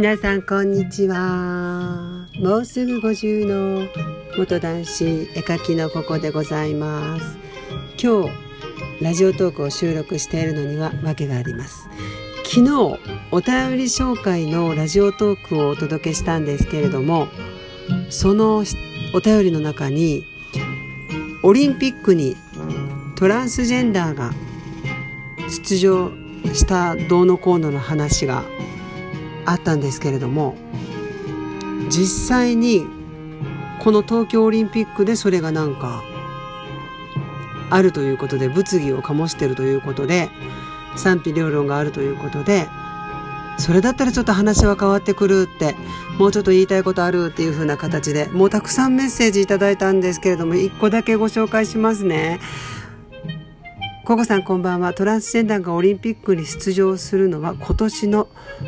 [0.00, 2.26] 皆さんこんにちは。
[2.38, 3.86] もうすぐ50の
[4.38, 7.36] 元男子絵描きのここでございます。
[8.02, 8.30] 今日
[9.04, 11.86] ラジオトークを収録しているのには訳があります。
[12.46, 12.98] 昨日
[13.30, 17.28] お便り紹介のラジオトークをお届けしたんですけれども
[18.08, 18.64] その
[19.12, 20.24] お便りの中に
[21.42, 22.36] オリンピックに
[23.16, 24.30] トランスジェンダーが
[25.50, 26.10] 出場
[26.54, 28.44] したどうのこうのの話が
[29.50, 30.54] あったんですけれども
[31.88, 32.86] 実際に
[33.80, 36.02] この東京オリンピックでそれがなんか
[37.70, 40.28] あるということで物議を醸してるということで
[40.96, 42.66] 賛否両論があるということで
[43.58, 45.74] それだったらちょっと話は変わってくるって
[46.18, 52.40] もうちょっと言いたいことあるっていう風な形でもうたくさんメッセージいただいたんですけれども一個だけご紹介しますね。
[54.10, 54.92] ココさんこんばんは。
[54.92, 58.26] トランスジェンダーがオリンピックに出場するのは今年の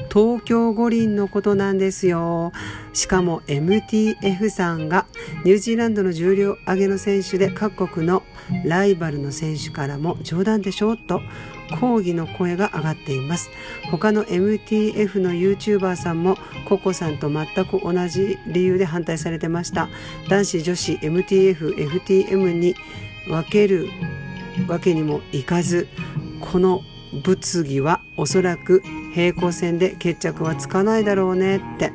[0.08, 2.52] 東京五輪のことなんですよ。
[2.92, 5.04] しかも MTF さんが
[5.44, 8.22] ニュージーランドの重量挙げの選手で各国の
[8.64, 11.20] ライバルの選手からも冗談でしょと
[11.80, 13.50] 抗議の声が上がっています。
[13.90, 16.36] 他の MTF の YouTuber さんも
[16.68, 19.88] ココさんと全く同じ理由で反対されてました。
[20.28, 22.76] 男子女子 MTF、FTM に
[23.26, 23.88] 分ける
[24.68, 25.88] わけにもいかず
[26.40, 26.82] この
[27.24, 28.82] 物議はおそらく
[29.14, 31.92] 平行線で決着はつかないだろうねって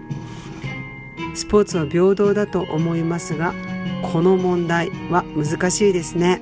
[1.35, 3.53] スポーツは平等だと思いますが
[4.01, 6.41] この問題は難しいですね。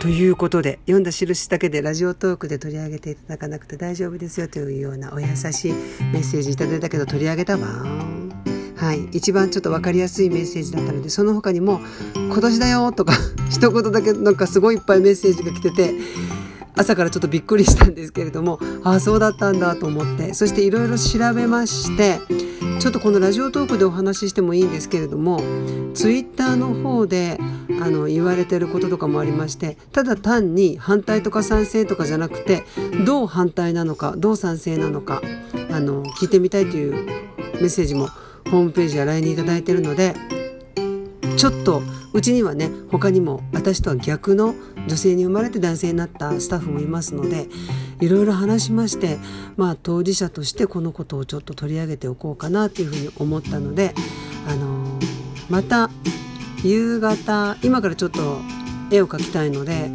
[0.00, 7.84] ということで読んだ印だけでラジオトークで取り上げていただかなくて大丈夫ですよというようなお優しいメッセージいただいたけど取り上げたわ。
[8.76, 11.80] はい、一番ちょっと分かりやすいメッセージだったのでその他にも
[12.14, 13.14] 「今年だよ」とか
[13.48, 15.94] 一言だけなんかすごいいっぱいメッセージが来てて
[16.76, 22.20] 朝からちょっとびっくりしたんですけれどもああそうだったんだと思ってそしていろいろ調べまして
[22.78, 25.40] ちょっとこのラジオトークでお話ししてもいいんですけれども
[25.94, 27.40] ツイッターの方で
[27.80, 32.64] あの言われてることとかもありましてただ単に反対とか賛成とかじゃなくて
[33.06, 35.22] どう反対なのかどう賛成なのか
[35.70, 36.92] あの聞いてみたいという
[37.54, 38.08] メッセージも
[38.50, 40.14] ホームページや LINE に頂いてるので
[41.36, 44.54] ちょっとうちにはね他にも私とは逆の
[44.86, 47.46] 女性に生まれて男性になったスタッフもいますので
[48.00, 49.18] いろいろ話しまして
[49.56, 53.94] まあ当事者としてこのことをちょっと取り上げておこうかなというふうに思ったので、
[54.48, 55.06] あのー、
[55.50, 55.90] また
[56.64, 58.40] 夕方今からちょっと
[58.90, 59.90] 絵を描きたいので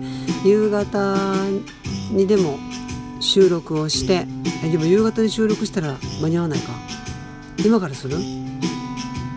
[0.46, 1.16] 夕方
[2.12, 2.60] にでも
[3.20, 4.28] 収録をして
[4.70, 7.01] でも夕方に収録したら間に合わないか。
[7.64, 8.18] 今からする？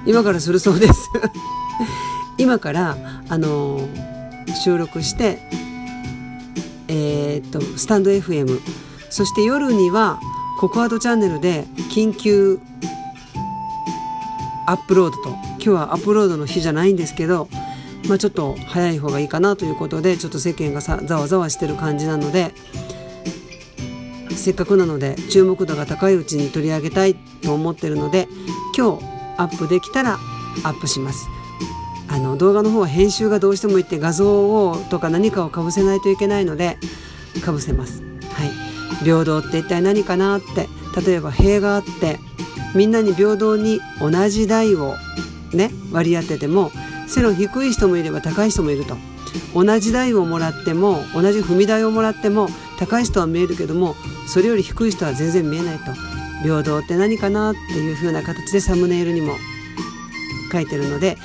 [0.07, 1.11] 今からするそうです。
[2.39, 2.97] 今から
[3.29, 3.81] あの
[4.63, 5.39] 収録して
[6.89, 8.61] えー、っとスタンド FM
[9.11, 10.21] そして夜には
[10.59, 12.59] ココアドチャンネルで緊急
[14.67, 15.55] アップロードと。
[15.65, 17.49] 今日はアップロードの日じゃないんですけど、
[18.07, 22.53] まあ、ちょっと早い方がいいかなということでちょっと世間がざわざわしてる感じなので
[24.45, 28.29] せっかくなので注目度が高いうちに取り上げたいと思ってるので
[28.77, 29.05] 今日
[29.39, 30.19] アップできたら
[30.65, 31.27] アップします。
[32.09, 36.77] あの動画の方は編集がどうしてもいって画像をとか何かをかぶせないといけないので
[37.43, 38.03] かぶせます。
[38.03, 38.51] はい。
[39.03, 40.69] 平等って一体何かなって。
[41.01, 42.21] 例えば塀があって
[42.75, 44.95] みんなに平等に同じ台を
[45.53, 46.71] ね割り当てても
[47.09, 48.95] 背の低い人もいれば高い人もいると。
[49.55, 52.49] 同じ台をもらっても同じ踏み台をもらっても
[52.79, 53.95] 高い人は見えるけども
[54.27, 55.93] それより低い人は全然見えないと
[56.43, 59.35] 平等って何かなっていう風な形でサムネイルにも
[60.53, 61.17] 書いてるので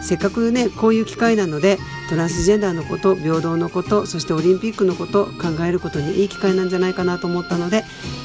[0.00, 7.84] せっかくねこういう機会なのでトランスジェンダーのこと平等のことそしてオリンピックのこと考えることにいい機会なんじゃないかなと思ったので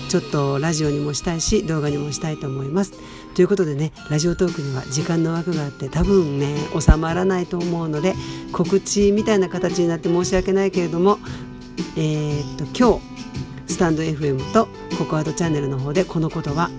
[0.10, 2.94] ちょっとラジオにもしたいし動画にもしたいと思います。
[3.34, 8.14] ということでねラジオトークには時間の枠があって多分ね収まらないと思うので
[8.52, 11.18] 告知みたいな形になって申し訳ないけれども
[11.95, 14.67] えー、っと今日スタンド FM と
[14.97, 16.69] ココアドチャンネルの方でこのことは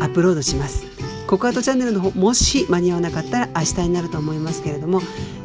[0.00, 0.86] アップロードします。
[1.26, 5.00] ココアドチャンネルの方もし間に合わなかったら明日になると思いますけれども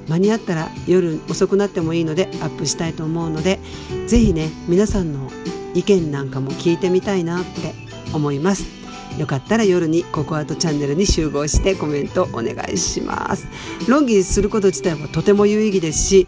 [0.08, 3.60] 間に合ったら夜遅くなってもいいのでアップしたいと思うので
[4.08, 5.32] 是非ね皆さんの
[5.74, 7.74] 意見なんかも聞いてみたいなって
[8.14, 8.82] 思います。
[9.18, 13.48] よかったら夜にココアとチャンネルに集合してコメントお願いします。
[13.88, 16.28] 論議すること自体はとても有意義ですし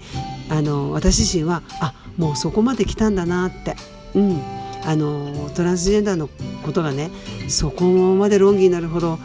[0.50, 3.76] あの私自身はあもうそこまで来たんだなって。
[4.16, 4.42] うん。
[4.86, 6.28] あのトランスジェンダーの
[6.64, 7.10] ことがね
[7.48, 7.86] そこ
[8.16, 9.18] まで論議になるほど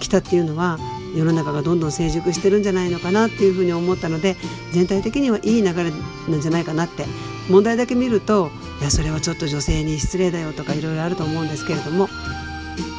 [0.00, 0.78] 来たっていうのは
[1.14, 4.36] 世の中がどんどん成熟してるんじゃないのかなっていうふうに思ったので
[4.72, 5.92] 全体的にはいい流れ
[6.28, 7.04] なんじゃないかなって。
[7.50, 8.50] 問題だけ見ると
[8.80, 12.08] いやそれはちょっと女性に失礼だよとかいろいろあると思うんですけれども。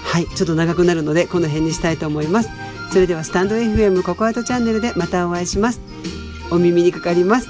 [0.03, 2.50] はいちょっと長くなるのでこの辺にしたいと思います。
[2.94, 5.81] それではスタンド FM ココアートチャンネルでまたお会いします。
[6.51, 7.50] お耳にかかります。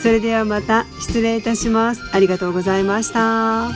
[0.00, 2.02] それではまた失礼いたします。
[2.12, 3.70] ありがとうございました。